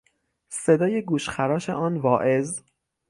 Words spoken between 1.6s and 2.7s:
آن واعظ